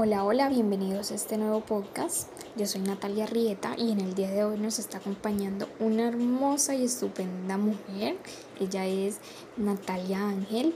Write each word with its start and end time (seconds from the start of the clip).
Hola, 0.00 0.22
hola, 0.22 0.48
bienvenidos 0.48 1.10
a 1.10 1.16
este 1.16 1.36
nuevo 1.38 1.60
podcast. 1.60 2.28
Yo 2.54 2.68
soy 2.68 2.82
Natalia 2.82 3.26
Rieta 3.26 3.74
y 3.76 3.90
en 3.90 3.98
el 3.98 4.14
día 4.14 4.30
de 4.30 4.44
hoy 4.44 4.56
nos 4.56 4.78
está 4.78 4.98
acompañando 4.98 5.68
una 5.80 6.06
hermosa 6.06 6.76
y 6.76 6.84
estupenda 6.84 7.56
mujer. 7.58 8.16
Ella 8.60 8.86
es 8.86 9.16
Natalia 9.56 10.28
Ángel, 10.28 10.72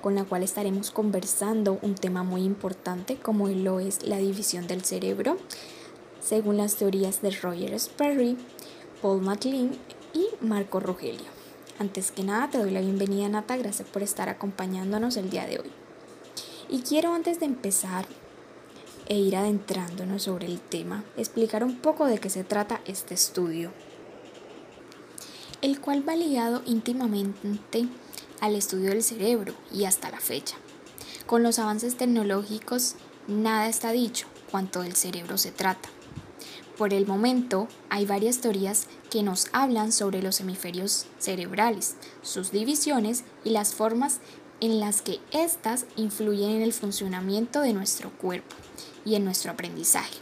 con 0.00 0.14
la 0.14 0.24
cual 0.24 0.42
estaremos 0.42 0.90
conversando 0.92 1.78
un 1.82 1.94
tema 1.94 2.22
muy 2.22 2.42
importante 2.42 3.16
como 3.16 3.48
lo 3.48 3.80
es 3.80 4.02
la 4.06 4.16
división 4.16 4.66
del 4.66 4.82
cerebro, 4.82 5.36
según 6.22 6.56
las 6.56 6.76
teorías 6.76 7.20
de 7.20 7.32
Roger 7.32 7.78
Sperry, 7.78 8.38
Paul 9.02 9.20
MacLean 9.20 9.72
y 10.14 10.26
Marco 10.40 10.80
Rogelio. 10.80 11.28
Antes 11.78 12.10
que 12.12 12.22
nada, 12.22 12.48
te 12.48 12.56
doy 12.56 12.70
la 12.70 12.80
bienvenida 12.80 13.28
Nata, 13.28 13.58
gracias 13.58 13.86
por 13.86 14.02
estar 14.02 14.30
acompañándonos 14.30 15.18
el 15.18 15.28
día 15.28 15.44
de 15.44 15.58
hoy. 15.58 15.70
Y 16.70 16.80
quiero 16.80 17.12
antes 17.12 17.40
de 17.40 17.44
empezar 17.44 18.06
e 19.06 19.18
ir 19.18 19.36
adentrándonos 19.36 20.24
sobre 20.24 20.46
el 20.46 20.60
tema, 20.60 21.04
explicar 21.16 21.64
un 21.64 21.76
poco 21.76 22.06
de 22.06 22.18
qué 22.18 22.30
se 22.30 22.44
trata 22.44 22.80
este 22.86 23.14
estudio, 23.14 23.72
el 25.60 25.80
cual 25.80 26.06
va 26.06 26.16
ligado 26.16 26.62
íntimamente 26.66 27.88
al 28.40 28.54
estudio 28.54 28.90
del 28.90 29.02
cerebro 29.02 29.54
y 29.72 29.84
hasta 29.84 30.10
la 30.10 30.20
fecha. 30.20 30.56
Con 31.26 31.42
los 31.42 31.58
avances 31.58 31.96
tecnológicos, 31.96 32.96
nada 33.28 33.68
está 33.68 33.92
dicho 33.92 34.26
cuanto 34.50 34.82
del 34.82 34.94
cerebro 34.94 35.38
se 35.38 35.52
trata. 35.52 35.88
Por 36.76 36.92
el 36.92 37.06
momento, 37.06 37.68
hay 37.88 38.04
varias 38.04 38.38
teorías 38.40 38.88
que 39.10 39.22
nos 39.22 39.46
hablan 39.52 39.92
sobre 39.92 40.22
los 40.22 40.40
hemisferios 40.40 41.06
cerebrales, 41.18 41.94
sus 42.22 42.50
divisiones 42.50 43.24
y 43.44 43.50
las 43.50 43.74
formas 43.74 44.20
en 44.60 44.80
las 44.80 45.00
que 45.00 45.20
éstas 45.30 45.86
influyen 45.96 46.50
en 46.50 46.62
el 46.62 46.72
funcionamiento 46.72 47.60
de 47.60 47.72
nuestro 47.72 48.10
cuerpo 48.10 48.56
y 49.04 49.14
en 49.14 49.24
nuestro 49.24 49.52
aprendizaje. 49.52 50.18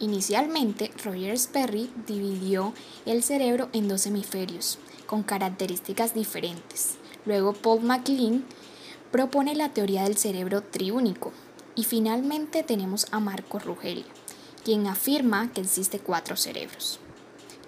Inicialmente, 0.00 0.90
Roger 1.04 1.38
Sperry 1.38 1.90
dividió 2.06 2.72
el 3.04 3.22
cerebro 3.22 3.68
en 3.72 3.88
dos 3.88 4.06
hemisferios, 4.06 4.78
con 5.06 5.22
características 5.22 6.14
diferentes. 6.14 6.96
Luego, 7.26 7.52
Paul 7.52 7.82
MacLean 7.82 8.44
propone 9.10 9.54
la 9.54 9.70
teoría 9.70 10.04
del 10.04 10.16
cerebro 10.16 10.62
triúnico. 10.62 11.32
Y 11.74 11.84
finalmente 11.84 12.62
tenemos 12.62 13.06
a 13.10 13.20
Marco 13.20 13.58
Rogelio, 13.58 14.04
quien 14.64 14.86
afirma 14.86 15.52
que 15.52 15.60
existe 15.60 15.98
cuatro 15.98 16.36
cerebros. 16.36 16.98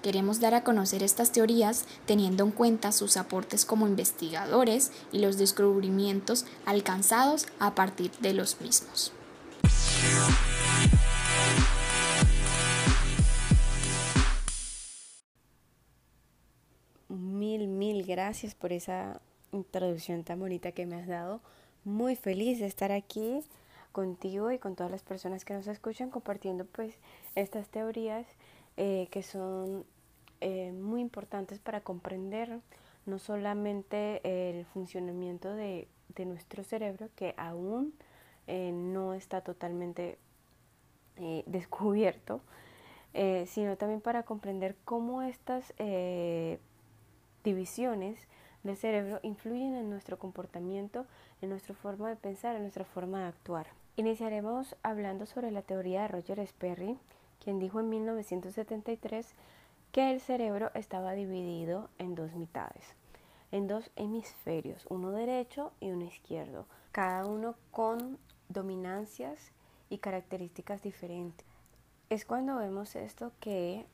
Queremos 0.02 0.40
dar 0.40 0.54
a 0.54 0.64
conocer 0.64 1.02
estas 1.02 1.30
teorías 1.30 1.84
teniendo 2.06 2.44
en 2.44 2.50
cuenta 2.50 2.90
sus 2.90 3.16
aportes 3.16 3.64
como 3.64 3.86
investigadores 3.86 4.90
y 5.12 5.20
los 5.20 5.38
descubrimientos 5.38 6.44
alcanzados 6.66 7.46
a 7.60 7.74
partir 7.74 8.10
de 8.20 8.34
los 8.34 8.60
mismos. 8.60 9.12
Gracias 18.12 18.54
por 18.54 18.74
esa 18.74 19.22
introducción 19.52 20.22
tan 20.22 20.38
bonita 20.38 20.72
que 20.72 20.84
me 20.84 20.96
has 20.96 21.06
dado. 21.06 21.40
Muy 21.82 22.14
feliz 22.14 22.58
de 22.58 22.66
estar 22.66 22.92
aquí 22.92 23.40
contigo 23.90 24.50
y 24.50 24.58
con 24.58 24.76
todas 24.76 24.92
las 24.92 25.02
personas 25.02 25.46
que 25.46 25.54
nos 25.54 25.66
escuchan 25.66 26.10
compartiendo 26.10 26.66
pues 26.66 26.94
estas 27.36 27.68
teorías 27.68 28.26
eh, 28.76 29.08
que 29.10 29.22
son 29.22 29.86
eh, 30.42 30.72
muy 30.72 31.00
importantes 31.00 31.58
para 31.58 31.80
comprender 31.80 32.60
no 33.06 33.18
solamente 33.18 34.20
el 34.24 34.66
funcionamiento 34.66 35.54
de, 35.54 35.88
de 36.14 36.26
nuestro 36.26 36.64
cerebro 36.64 37.08
que 37.16 37.32
aún 37.38 37.94
eh, 38.46 38.72
no 38.72 39.14
está 39.14 39.40
totalmente 39.40 40.18
descubierto, 41.46 42.40
sino 43.46 43.76
también 43.76 44.00
para 44.00 44.22
comprender 44.22 44.74
cómo 44.84 45.20
estas 45.22 45.72
divisiones 47.44 48.28
del 48.62 48.76
cerebro 48.76 49.18
influyen 49.22 49.74
en 49.74 49.90
nuestro 49.90 50.18
comportamiento, 50.18 51.06
en 51.40 51.50
nuestra 51.50 51.74
forma 51.74 52.08
de 52.08 52.16
pensar, 52.16 52.56
en 52.56 52.62
nuestra 52.62 52.84
forma 52.84 53.20
de 53.20 53.26
actuar. 53.26 53.66
Iniciaremos 53.96 54.76
hablando 54.82 55.26
sobre 55.26 55.50
la 55.50 55.62
teoría 55.62 56.02
de 56.02 56.08
Roger 56.08 56.46
Sperry, 56.46 56.98
quien 57.42 57.58
dijo 57.58 57.80
en 57.80 57.90
1973 57.90 59.34
que 59.90 60.10
el 60.10 60.20
cerebro 60.20 60.70
estaba 60.74 61.12
dividido 61.12 61.90
en 61.98 62.14
dos 62.14 62.32
mitades, 62.32 62.94
en 63.50 63.66
dos 63.66 63.90
hemisferios, 63.96 64.86
uno 64.88 65.10
derecho 65.10 65.72
y 65.80 65.90
uno 65.90 66.04
izquierdo, 66.04 66.66
cada 66.92 67.26
uno 67.26 67.56
con 67.70 68.18
dominancias 68.48 69.52
y 69.90 69.98
características 69.98 70.82
diferentes. 70.82 71.46
Es 72.08 72.24
cuando 72.24 72.56
vemos 72.56 72.96
esto 72.96 73.32
que 73.40 73.84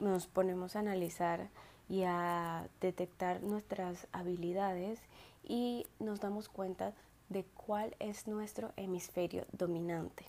nos 0.00 0.26
ponemos 0.26 0.76
a 0.76 0.80
analizar 0.80 1.48
y 1.88 2.02
a 2.04 2.68
detectar 2.80 3.42
nuestras 3.42 4.06
habilidades 4.12 5.00
y 5.44 5.86
nos 5.98 6.20
damos 6.20 6.48
cuenta 6.48 6.92
de 7.28 7.44
cuál 7.44 7.94
es 7.98 8.26
nuestro 8.26 8.72
hemisferio 8.76 9.46
dominante. 9.52 10.24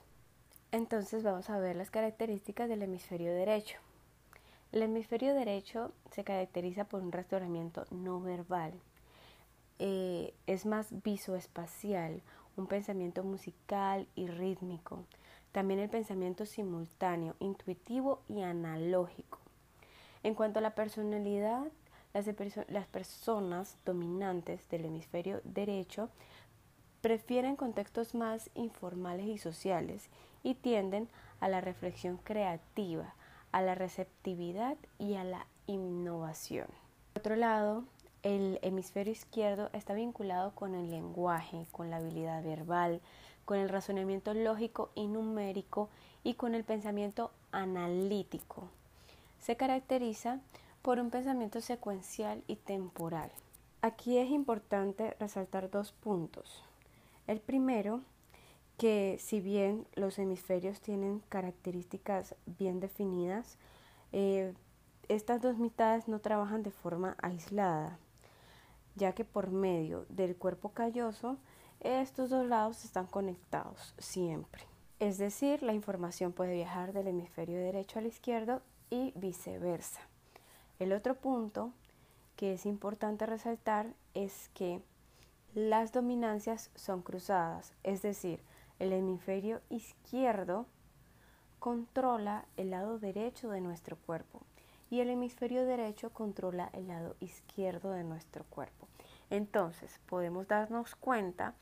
Entonces 0.72 1.24
vamos 1.24 1.50
a 1.50 1.60
ver 1.60 1.76
las 1.76 1.92
características 1.92 2.70
del 2.70 2.84
hemisferio 2.84 3.34
derecho. 3.34 3.78
El 4.72 4.84
hemisferio 4.84 5.34
derecho 5.34 5.92
se 6.12 6.24
caracteriza 6.24 6.84
por 6.84 7.02
un 7.02 7.12
restauramiento 7.12 7.86
no 7.90 8.20
verbal. 8.20 8.74
Eh, 9.80 10.34
es 10.46 10.66
más 10.66 10.88
visoespacial, 11.04 12.22
un 12.58 12.68
pensamiento 12.68 13.24
musical 13.24 14.08
y 14.16 14.28
rítmico, 14.28 15.06
también 15.52 15.80
el 15.80 15.90
pensamiento 15.90 16.46
simultáneo, 16.46 17.36
intuitivo 17.40 18.22
y 18.28 18.42
analógico. 18.42 19.40
En 20.28 20.36
cuanto 20.36 20.60
a 20.60 20.62
la 20.62 20.76
personalidad, 20.76 21.68
las, 22.14 22.88
personas 22.88 23.78
dominantes 23.86 24.68
del 24.68 24.84
hemisferio 24.84 25.40
derecho 25.46 26.10
prefieren 27.00 27.56
contextos 27.56 28.14
más 28.14 28.50
informales 28.54 29.26
y 29.28 29.38
sociales 29.38 30.10
y 30.44 30.56
tienden 30.56 31.08
a 31.40 31.48
la 31.48 31.62
reflexión 31.62 32.18
creativa, 32.18 33.16
a 33.54 33.62
la 33.62 33.74
receptividad 33.74 34.76
y 35.00 35.14
a 35.14 35.24
la 35.24 35.48
innovación. 35.66 36.68
Por 37.14 37.22
otro 37.22 37.38
lado, 37.38 37.86
el 38.22 38.60
hemisferio 38.64 39.14
izquierdo 39.14 39.70
está 39.72 39.94
vinculado 39.94 40.54
con 40.56 40.76
el 40.76 40.92
lenguaje, 40.92 41.68
con 41.72 41.90
la 41.90 41.98
habilidad 41.98 42.44
verbal, 42.44 43.00
con 43.46 43.60
el 43.60 43.70
razonamiento 43.70 44.34
lógico 44.34 44.92
y 44.94 45.08
numérico 45.08 45.88
y 46.26 46.34
con 46.34 46.54
el 46.54 46.66
pensamiento 46.66 47.32
analítico. 47.54 48.68
Se 49.40 49.56
caracteriza 49.56 50.40
por 50.82 51.00
un 51.00 51.10
pensamiento 51.10 51.62
secuencial 51.62 52.44
y 52.48 52.56
temporal. 52.56 53.32
Aquí 53.82 54.18
es 54.18 54.30
importante 54.30 55.16
resaltar 55.20 55.70
dos 55.70 55.92
puntos. 55.92 56.64
El 57.28 57.40
primero, 57.40 58.02
que 58.78 59.18
si 59.20 59.40
bien 59.40 59.88
los 59.96 60.20
hemisferios 60.20 60.82
tienen 60.82 61.22
características 61.30 62.36
bien 62.46 62.80
definidas, 62.80 63.58
eh, 64.12 64.54
estas 65.10 65.42
dos 65.42 65.58
mitades 65.58 66.08
no 66.08 66.20
trabajan 66.20 66.64
de 66.64 66.72
forma 66.72 67.16
aislada 67.22 68.00
ya 68.98 69.14
que 69.14 69.24
por 69.24 69.52
medio 69.52 70.06
del 70.10 70.36
cuerpo 70.36 70.70
calloso 70.70 71.38
estos 71.80 72.32
dos 72.32 72.46
lados 72.46 72.84
están 72.84 73.06
conectados 73.06 73.94
siempre. 74.00 74.64
Es 75.00 75.20
decir, 75.20 75.62
la 75.62 75.74
información 75.74 76.34
puede 76.34 76.56
viajar 76.56 76.92
del 76.92 77.08
hemisferio 77.08 77.58
derecho 77.58 78.00
al 78.00 78.08
izquierdo 78.08 78.62
y 78.90 79.14
viceversa. 79.16 80.02
El 80.80 80.94
otro 80.94 81.16
punto 81.16 81.72
que 82.36 82.54
es 82.54 82.66
importante 82.66 83.26
resaltar 83.26 83.88
es 84.14 84.50
que 84.54 84.82
las 85.56 85.92
dominancias 85.92 86.70
son 86.76 87.02
cruzadas, 87.02 87.74
es 87.84 88.02
decir, 88.02 88.40
el 88.80 88.94
hemisferio 88.94 89.62
izquierdo 89.70 90.68
controla 91.60 92.46
el 92.58 92.70
lado 92.70 93.00
derecho 93.00 93.50
de 93.50 93.62
nuestro 93.62 93.98
cuerpo 93.98 94.42
y 94.90 95.00
el 95.00 95.10
hemisferio 95.10 95.66
derecho 95.66 96.12
controla 96.12 96.70
el 96.74 96.88
lado 96.88 97.16
izquierdo 97.20 97.92
de 97.92 98.04
nuestro 98.04 98.44
cuerpo. 98.46 98.88
Entonces, 99.30 100.00
podemos 100.08 100.48
darnos 100.48 100.96
cuenta 100.96 101.56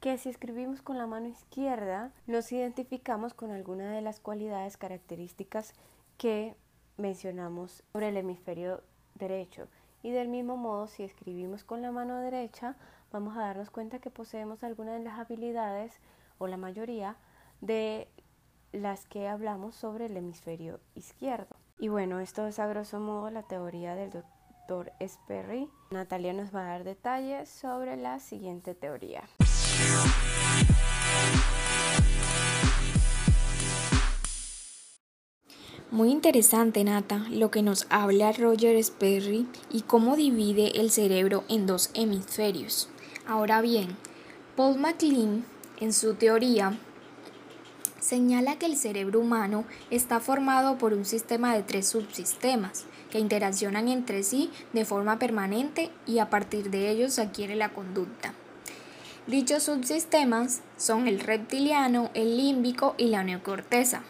que 0.00 0.18
si 0.18 0.28
escribimos 0.28 0.82
con 0.82 0.98
la 0.98 1.06
mano 1.06 1.28
izquierda, 1.28 2.12
nos 2.26 2.50
identificamos 2.50 3.34
con 3.34 3.50
alguna 3.50 3.92
de 3.92 4.00
las 4.00 4.20
cualidades 4.20 4.76
características 4.76 5.74
que 6.16 6.56
mencionamos 6.96 7.82
sobre 7.92 8.08
el 8.08 8.16
hemisferio 8.16 8.82
derecho. 9.14 9.68
Y 10.02 10.10
del 10.10 10.28
mismo 10.28 10.56
modo, 10.56 10.86
si 10.88 11.02
escribimos 11.04 11.64
con 11.64 11.82
la 11.82 11.92
mano 11.92 12.18
derecha, 12.18 12.76
vamos 13.12 13.36
a 13.36 13.40
darnos 13.40 13.70
cuenta 13.70 14.00
que 14.00 14.10
poseemos 14.10 14.62
algunas 14.64 14.98
de 14.98 15.04
las 15.04 15.18
habilidades 15.18 16.00
o 16.38 16.48
la 16.48 16.56
mayoría 16.56 17.16
de 17.60 18.08
las 18.72 19.06
que 19.06 19.28
hablamos 19.28 19.76
sobre 19.76 20.06
el 20.06 20.16
hemisferio 20.16 20.80
izquierdo. 20.94 21.56
Y 21.78 21.88
bueno, 21.88 22.20
esto 22.20 22.46
es 22.46 22.58
a 22.58 22.66
grosso 22.66 23.00
modo 23.00 23.30
la 23.30 23.42
teoría 23.42 23.94
del 23.94 24.10
doctor 24.10 24.92
Sperry. 25.00 25.68
Natalia 25.90 26.32
nos 26.32 26.54
va 26.54 26.60
a 26.60 26.68
dar 26.68 26.84
detalles 26.84 27.48
sobre 27.48 27.96
la 27.96 28.18
siguiente 28.18 28.74
teoría. 28.74 29.22
Muy 35.92 36.10
interesante, 36.10 36.84
Nata, 36.84 37.26
lo 37.28 37.50
que 37.50 37.60
nos 37.60 37.86
habla 37.90 38.32
Roger 38.32 38.82
Sperry 38.82 39.46
y 39.70 39.82
cómo 39.82 40.16
divide 40.16 40.80
el 40.80 40.90
cerebro 40.90 41.44
en 41.50 41.66
dos 41.66 41.90
hemisferios. 41.92 42.88
Ahora 43.26 43.60
bien, 43.60 43.94
Paul 44.56 44.78
MacLean, 44.78 45.44
en 45.80 45.92
su 45.92 46.14
teoría, 46.14 46.78
señala 48.00 48.56
que 48.56 48.64
el 48.64 48.78
cerebro 48.78 49.20
humano 49.20 49.66
está 49.90 50.18
formado 50.18 50.78
por 50.78 50.94
un 50.94 51.04
sistema 51.04 51.54
de 51.54 51.62
tres 51.62 51.88
subsistemas 51.88 52.86
que 53.10 53.18
interaccionan 53.18 53.88
entre 53.88 54.22
sí 54.22 54.50
de 54.72 54.86
forma 54.86 55.18
permanente 55.18 55.90
y 56.06 56.20
a 56.20 56.30
partir 56.30 56.70
de 56.70 56.88
ellos 56.88 57.12
se 57.12 57.20
adquiere 57.20 57.54
la 57.54 57.74
conducta. 57.74 58.32
Dichos 59.26 59.64
subsistemas 59.64 60.62
son 60.78 61.06
el 61.06 61.20
reptiliano, 61.20 62.10
el 62.14 62.38
límbico 62.38 62.94
y 62.96 63.08
la 63.08 63.24
neocorteza. 63.24 64.04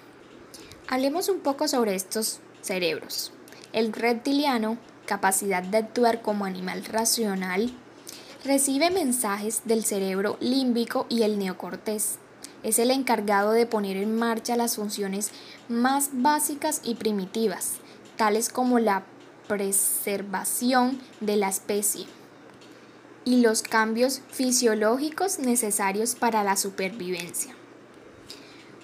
Hablemos 0.93 1.31
un 1.31 1.41
poco 1.41 1.69
sobre 1.69 1.95
estos 1.95 2.41
cerebros. 2.61 3.33
El 3.73 3.95
reptiliano, 3.95 4.77
capacidad 5.07 5.63
de 5.63 5.79
actuar 5.79 6.21
como 6.21 6.45
animal 6.45 6.85
racional, 6.85 7.73
recibe 8.45 8.91
mensajes 8.91 9.63
del 9.65 9.87
cerebro 9.87 10.37
límbico 10.39 11.07
y 11.09 11.23
el 11.23 11.39
neocortés. 11.39 12.19
Es 12.63 12.79
el 12.79 12.91
encargado 12.91 13.53
de 13.53 13.65
poner 13.65 13.97
en 13.97 14.15
marcha 14.15 14.55
las 14.55 14.77
funciones 14.77 15.31
más 15.67 16.11
básicas 16.13 16.83
y 16.85 16.97
primitivas, 16.97 17.77
tales 18.19 18.51
como 18.51 18.79
la 18.79 19.05
preservación 19.49 21.01
de 21.21 21.37
la 21.37 21.49
especie 21.49 22.05
y 23.25 23.41
los 23.41 23.63
cambios 23.63 24.21
fisiológicos 24.29 25.39
necesarios 25.39 26.17
para 26.17 26.45
la 26.45 26.59
supervivencia. 26.59 27.57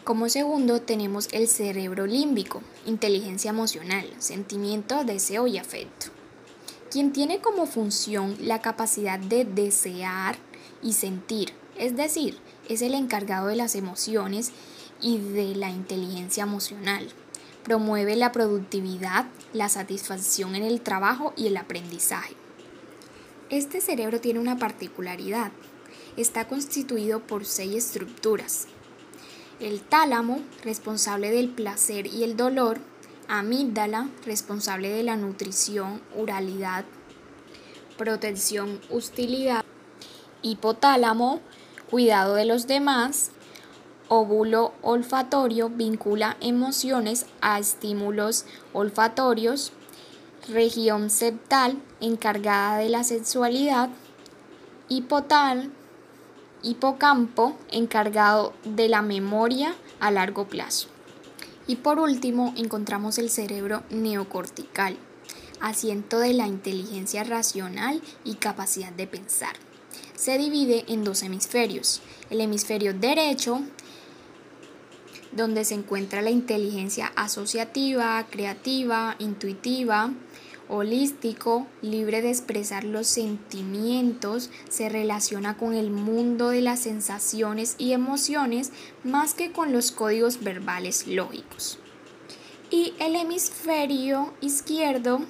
Como 0.08 0.30
segundo 0.30 0.80
tenemos 0.80 1.28
el 1.32 1.48
cerebro 1.48 2.06
límbico, 2.06 2.62
inteligencia 2.86 3.50
emocional, 3.50 4.10
sentimiento, 4.16 5.04
deseo 5.04 5.46
y 5.46 5.58
afecto, 5.58 6.06
quien 6.90 7.12
tiene 7.12 7.42
como 7.42 7.66
función 7.66 8.34
la 8.40 8.62
capacidad 8.62 9.18
de 9.18 9.44
desear 9.44 10.38
y 10.82 10.94
sentir, 10.94 11.52
es 11.76 11.94
decir, 11.94 12.38
es 12.70 12.80
el 12.80 12.94
encargado 12.94 13.48
de 13.48 13.56
las 13.56 13.74
emociones 13.74 14.52
y 15.02 15.18
de 15.18 15.54
la 15.54 15.68
inteligencia 15.68 16.44
emocional. 16.44 17.06
Promueve 17.62 18.16
la 18.16 18.32
productividad, 18.32 19.26
la 19.52 19.68
satisfacción 19.68 20.54
en 20.54 20.62
el 20.62 20.80
trabajo 20.80 21.34
y 21.36 21.48
el 21.48 21.56
aprendizaje. 21.58 22.34
Este 23.50 23.82
cerebro 23.82 24.22
tiene 24.22 24.40
una 24.40 24.56
particularidad. 24.56 25.52
Está 26.16 26.48
constituido 26.48 27.20
por 27.20 27.44
seis 27.44 27.74
estructuras, 27.74 28.68
el 29.60 29.80
tálamo, 29.80 30.40
responsable 30.62 31.30
del 31.30 31.48
placer 31.48 32.06
y 32.06 32.22
el 32.22 32.36
dolor, 32.36 32.78
amígdala, 33.28 34.08
responsable 34.24 34.88
de 34.90 35.02
la 35.02 35.16
nutrición, 35.16 36.00
uralidad, 36.16 36.84
protección, 37.96 38.80
hostilidad, 38.90 39.64
hipotálamo, 40.42 41.40
cuidado 41.90 42.34
de 42.34 42.44
los 42.44 42.66
demás, 42.66 43.32
óvulo 44.08 44.72
olfatorio, 44.82 45.68
vincula 45.68 46.36
emociones 46.40 47.26
a 47.40 47.58
estímulos 47.58 48.46
olfatorios, 48.72 49.72
región 50.48 51.10
septal, 51.10 51.82
encargada 52.00 52.78
de 52.78 52.88
la 52.88 53.04
sexualidad, 53.04 53.90
hipotal, 54.88 55.70
hipocampo 56.62 57.56
encargado 57.70 58.52
de 58.64 58.88
la 58.88 59.02
memoria 59.02 59.74
a 60.00 60.10
largo 60.10 60.48
plazo. 60.48 60.88
Y 61.66 61.76
por 61.76 61.98
último 61.98 62.54
encontramos 62.56 63.18
el 63.18 63.30
cerebro 63.30 63.82
neocortical, 63.90 64.96
asiento 65.60 66.18
de 66.18 66.32
la 66.32 66.46
inteligencia 66.46 67.24
racional 67.24 68.00
y 68.24 68.34
capacidad 68.34 68.92
de 68.92 69.06
pensar. 69.06 69.54
Se 70.14 70.38
divide 70.38 70.84
en 70.88 71.04
dos 71.04 71.22
hemisferios, 71.22 72.00
el 72.30 72.40
hemisferio 72.40 72.94
derecho, 72.94 73.60
donde 75.32 75.64
se 75.64 75.74
encuentra 75.74 76.22
la 76.22 76.30
inteligencia 76.30 77.12
asociativa, 77.14 78.26
creativa, 78.30 79.14
intuitiva, 79.18 80.10
holístico, 80.68 81.66
libre 81.82 82.22
de 82.22 82.30
expresar 82.30 82.84
los 82.84 83.06
sentimientos, 83.06 84.50
se 84.68 84.88
relaciona 84.88 85.56
con 85.56 85.74
el 85.74 85.90
mundo 85.90 86.50
de 86.50 86.62
las 86.62 86.80
sensaciones 86.80 87.74
y 87.78 87.92
emociones 87.92 88.72
más 89.04 89.34
que 89.34 89.52
con 89.52 89.72
los 89.72 89.92
códigos 89.92 90.42
verbales 90.42 91.06
lógicos. 91.06 91.78
Y 92.70 92.92
el 93.00 93.16
hemisferio 93.16 94.34
izquierdo, 94.40 95.20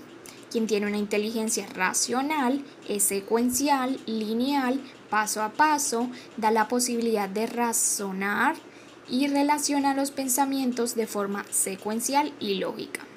quien 0.50 0.66
tiene 0.66 0.86
una 0.86 0.98
inteligencia 0.98 1.66
racional, 1.68 2.64
es 2.88 3.04
secuencial, 3.04 4.00
lineal, 4.06 4.80
paso 5.08 5.42
a 5.42 5.50
paso, 5.50 6.08
da 6.36 6.50
la 6.50 6.68
posibilidad 6.68 7.28
de 7.28 7.46
razonar 7.46 8.56
y 9.08 9.28
relaciona 9.28 9.94
los 9.94 10.10
pensamientos 10.10 10.94
de 10.94 11.06
forma 11.06 11.44
secuencial 11.50 12.32
y 12.40 12.54
lógica. 12.54 13.07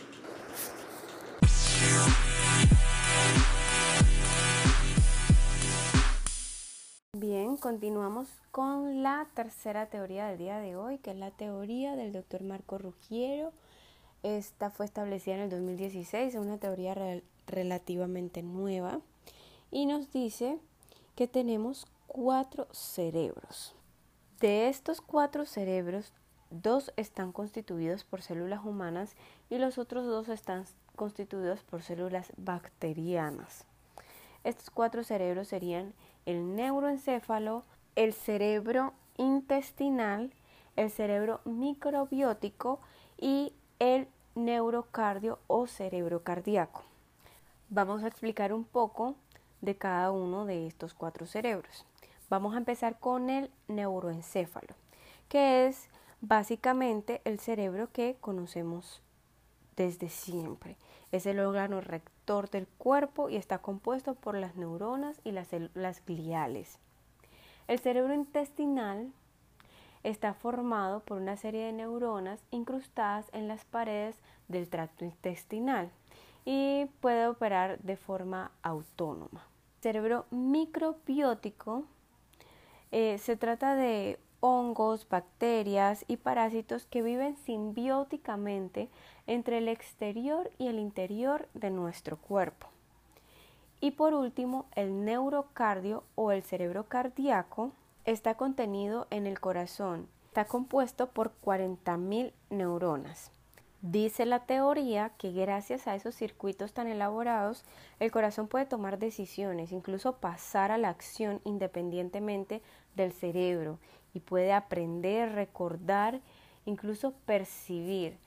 Bien, 7.34 7.56
continuamos 7.56 8.28
con 8.52 9.04
la 9.04 9.26
tercera 9.36 9.86
teoría 9.86 10.28
del 10.28 10.38
día 10.38 10.60
de 10.60 10.76
hoy, 10.76 10.98
que 10.98 11.12
es 11.12 11.16
la 11.16 11.32
teoría 11.32 11.96
del 11.96 12.12
doctor 12.12 12.44
Marco 12.44 12.78
Ruggiero. 12.78 13.54
Esta 14.22 14.70
fue 14.70 14.86
establecida 14.86 15.36
en 15.36 15.42
el 15.44 15.50
2016, 15.50 16.36
es 16.36 16.38
una 16.42 16.58
teoría 16.58 16.94
relativamente 17.48 18.44
nueva 18.44 19.00
y 19.72 19.86
nos 19.86 20.12
dice 20.12 20.60
que 21.16 21.26
tenemos 21.26 21.88
cuatro 22.06 22.68
cerebros. 22.74 23.76
De 24.42 24.68
estos 24.68 25.00
cuatro 25.00 25.46
cerebros, 25.46 26.12
dos 26.50 26.92
están 26.98 27.32
constituidos 27.32 28.04
por 28.04 28.22
células 28.22 28.66
humanas 28.66 29.16
y 29.50 29.58
los 29.58 29.78
otros 29.78 30.06
dos 30.06 30.28
están 30.28 30.66
constituidos 30.98 31.64
por 31.64 31.82
células 31.82 32.34
bacterianas. 32.36 33.64
Estos 34.44 34.70
cuatro 34.70 35.06
cerebros 35.06 35.48
serían 35.48 35.94
el 36.26 36.56
neuroencéfalo, 36.56 37.64
el 37.96 38.14
cerebro 38.14 38.94
intestinal, 39.18 40.34
el 40.76 40.90
cerebro 40.90 41.42
microbiótico 41.46 42.80
y 43.18 43.54
el 43.80 44.08
neurocardio 44.36 45.40
o 45.48 45.68
cerebro 45.68 46.24
cardíaco. 46.24 46.84
Vamos 47.70 48.04
a 48.04 48.08
explicar 48.08 48.54
un 48.54 48.64
poco 48.64 49.16
de 49.62 49.76
cada 49.76 50.12
uno 50.12 50.46
de 50.46 50.68
estos 50.68 50.94
cuatro 50.94 51.26
cerebros. 51.26 51.86
Vamos 52.30 52.54
a 52.56 52.58
empezar 52.58 53.00
con 53.00 53.30
el 53.30 53.52
neuroencéfalo, 53.68 54.74
que 55.30 55.68
es 55.68 55.90
básicamente 56.22 57.22
el 57.26 57.40
cerebro 57.40 57.92
que 57.92 58.18
conocemos 58.22 59.02
desde 59.82 60.10
siempre. 60.10 60.78
Es 61.12 61.26
el 61.26 61.40
órgano 61.40 61.82
rector 61.82 62.50
del 62.50 62.68
cuerpo 62.68 63.30
y 63.30 63.36
está 63.36 63.60
compuesto 63.60 64.14
por 64.14 64.36
las 64.36 64.56
neuronas 64.56 65.20
y 65.24 65.32
las 65.32 65.48
células 65.48 66.04
gliales. 66.06 66.78
El 67.68 67.80
cerebro 67.80 68.14
intestinal 68.14 69.12
está 70.04 70.34
formado 70.34 71.02
por 71.02 71.18
una 71.18 71.36
serie 71.36 71.66
de 71.66 71.74
neuronas 71.74 72.44
incrustadas 72.52 73.28
en 73.34 73.48
las 73.48 73.66
paredes 73.66 74.18
del 74.48 74.70
tracto 74.70 75.04
intestinal 75.06 75.90
y 76.46 76.86
puede 77.00 77.28
operar 77.28 77.80
de 77.80 77.98
forma 77.98 78.52
autónoma. 78.62 79.48
El 79.78 79.84
cerebro 79.84 80.26
microbiótico 80.32 81.86
eh, 82.92 83.18
se 83.18 83.36
trata 83.36 83.76
de 83.76 84.20
hongos, 84.42 85.08
bacterias 85.08 86.04
y 86.08 86.18
parásitos 86.18 86.86
que 86.86 87.02
viven 87.02 87.38
simbióticamente 87.38 88.90
entre 89.28 89.60
el 89.60 89.70
exterior 89.70 90.52
y 90.58 90.68
el 90.68 90.80
interior 90.80 91.48
de 91.54 91.70
nuestro 91.70 92.18
cuerpo. 92.18 92.68
Y 93.80 93.92
por 93.92 94.14
último, 94.14 94.66
el 94.76 95.06
neurocardio 95.06 96.04
o 96.16 96.32
el 96.32 96.44
cerebro 96.44 96.88
cardíaco 96.88 97.72
está 98.06 98.36
contenido 98.36 99.08
en 99.10 99.26
el 99.26 99.40
corazón. 99.40 100.08
Está 100.26 100.46
compuesto 100.46 101.08
por 101.08 101.32
40.000 101.44 102.34
neuronas. 102.50 103.32
Dice 103.82 104.28
la 104.28 104.46
teoría 104.46 105.12
que 105.18 105.32
gracias 105.32 105.88
a 105.88 105.96
esos 105.96 106.14
circuitos 106.14 106.72
tan 106.72 106.88
elaborados, 106.88 107.66
el 108.00 108.12
corazón 108.12 108.48
puede 108.48 108.68
tomar 108.68 109.00
decisiones, 109.00 109.72
incluso 109.72 110.18
pasar 110.18 110.72
a 110.72 110.78
la 110.78 110.90
acción 110.90 111.42
independientemente 111.44 112.62
del 112.96 113.12
cerebro 113.12 113.80
y 114.14 114.20
puede 114.20 114.54
aprender, 114.54 115.34
recordar, 115.34 116.22
incluso 116.66 117.14
percibir. 117.26 118.18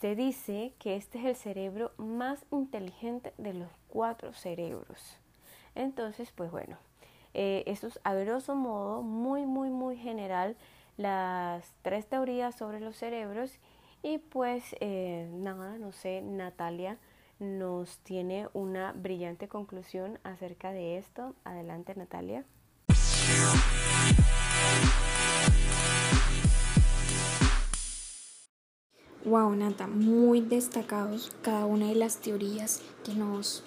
Se 0.00 0.14
dice 0.14 0.72
que 0.78 0.96
este 0.96 1.18
es 1.18 1.24
el 1.26 1.36
cerebro 1.36 1.92
más 1.98 2.44
inteligente 2.50 3.32
de 3.38 3.54
los 3.54 3.68
cuatro 3.88 4.32
cerebros. 4.32 5.18
Entonces, 5.74 6.32
pues 6.32 6.50
bueno, 6.50 6.78
eh, 7.34 7.64
esto 7.66 7.86
es 7.86 8.00
a 8.04 8.14
grosso 8.14 8.54
modo, 8.54 9.02
muy, 9.02 9.46
muy, 9.46 9.70
muy 9.70 9.96
general, 9.96 10.56
las 10.96 11.72
tres 11.82 12.06
teorías 12.06 12.54
sobre 12.54 12.80
los 12.80 12.96
cerebros 12.96 13.58
Y 14.02 14.18
pues 14.18 14.76
eh, 14.80 15.28
nada, 15.32 15.76
no 15.78 15.92
sé, 15.92 16.22
Natalia 16.22 16.98
nos 17.38 17.98
tiene 17.98 18.48
una 18.54 18.92
brillante 18.92 19.48
conclusión 19.48 20.18
acerca 20.24 20.72
de 20.72 20.98
esto. 20.98 21.34
Adelante 21.44 21.94
Natalia. 21.94 22.44
Wow, 29.26 29.54
Nata, 29.54 29.86
muy 29.86 30.40
destacados 30.40 31.30
cada 31.42 31.66
una 31.66 31.88
de 31.88 31.94
las 31.94 32.16
teorías 32.22 32.80
que 33.04 33.12
nos, 33.12 33.62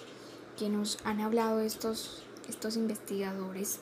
que 0.58 0.68
nos 0.68 0.98
han 1.04 1.20
hablado 1.20 1.60
estos, 1.60 2.24
estos 2.48 2.76
investigadores. 2.76 3.78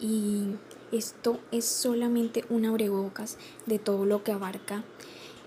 Y 0.00 0.56
esto 0.90 1.38
es 1.52 1.66
solamente 1.66 2.44
una 2.50 2.70
abrebocas 2.70 3.38
de 3.66 3.78
todo 3.78 4.06
lo 4.06 4.24
que 4.24 4.32
abarca 4.32 4.82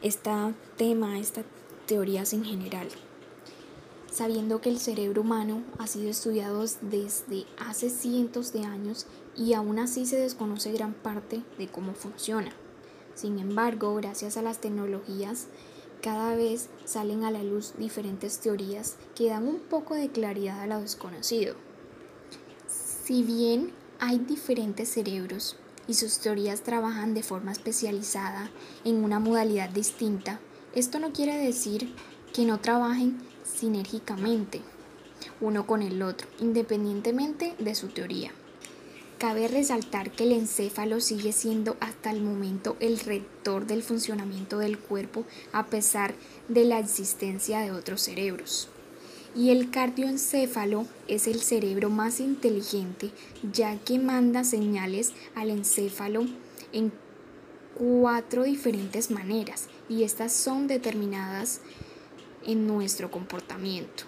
este 0.02 0.32
tema, 0.78 1.20
estas 1.20 1.44
teorías 1.86 2.32
en 2.32 2.46
general. 2.46 2.88
Sabiendo 4.10 4.62
que 4.62 4.70
el 4.70 4.80
cerebro 4.80 5.24
humano 5.24 5.64
ha 5.80 5.88
sido 5.88 6.10
estudiado 6.10 6.64
desde 6.82 7.46
hace 7.58 7.90
cientos 7.90 8.54
de 8.54 8.64
años 8.64 9.06
y 9.36 9.52
aún 9.52 9.80
así 9.80 10.06
se 10.06 10.16
desconoce 10.16 10.72
gran 10.72 10.94
parte 10.94 11.44
de 11.58 11.68
cómo 11.68 11.94
funciona. 11.94 12.54
Sin 13.20 13.38
embargo, 13.38 13.96
gracias 13.96 14.38
a 14.38 14.42
las 14.42 14.62
tecnologías, 14.62 15.48
cada 16.02 16.38
vez 16.38 16.70
salen 16.86 17.26
a 17.26 17.32
la 17.32 17.44
luz 17.44 17.74
diferentes 17.78 18.40
teorías 18.40 18.96
que 19.14 19.28
dan 19.28 19.46
un 19.46 19.60
poco 19.60 19.94
de 19.94 20.08
claridad 20.08 20.62
a 20.62 20.68
lo 20.68 20.80
desconocido. 20.80 21.56
Si 22.70 23.24
bien 23.24 23.74
hay 24.00 24.20
diferentes 24.20 24.88
cerebros 24.88 25.58
y 25.86 25.96
sus 25.96 26.20
teorías 26.20 26.62
trabajan 26.62 27.14
de 27.14 27.22
forma 27.22 27.52
especializada 27.52 28.52
en 28.86 29.04
una 29.04 29.20
modalidad 29.20 29.70
distinta, 29.70 30.40
esto 30.74 30.98
no 31.00 31.12
quiere 31.12 31.36
decir 31.36 31.94
que 32.34 32.46
no 32.46 32.62
trabajen 32.62 33.18
sinérgicamente 33.44 34.62
uno 35.42 35.68
con 35.68 35.82
el 35.82 36.02
otro, 36.04 36.30
independientemente 36.40 37.54
de 37.60 37.76
su 37.76 37.90
teoría. 37.90 38.32
Cabe 39.20 39.50
resaltar 39.50 40.12
que 40.12 40.24
el 40.24 40.32
encéfalo 40.32 41.02
sigue 41.02 41.34
siendo 41.34 41.76
hasta 41.82 42.10
el 42.10 42.22
momento 42.22 42.78
el 42.80 42.98
rector 43.02 43.68
del 43.68 43.84
funcionamiento 43.84 44.60
del 44.60 44.80
cuerpo 44.80 45.26
a 45.52 45.66
pesar 45.66 46.16
de 46.48 46.64
la 46.64 46.80
existencia 46.80 47.60
de 47.60 47.72
otros 47.72 48.02
cerebros. 48.02 48.70
Y 49.36 49.50
el 49.50 49.72
cardioencéfalo 49.72 50.88
es 51.10 51.28
el 51.28 51.42
cerebro 51.42 51.90
más 51.90 52.22
inteligente 52.22 53.12
ya 53.52 53.78
que 53.80 54.00
manda 54.00 54.46
señales 54.46 55.12
al 55.36 55.50
encéfalo 55.50 56.26
en 56.72 56.94
cuatro 57.76 58.44
diferentes 58.44 59.12
maneras 59.12 59.68
y 59.90 60.04
estas 60.04 60.32
son 60.32 60.68
determinadas 60.68 61.60
en 62.46 62.66
nuestro 62.68 63.12
comportamiento. 63.12 64.06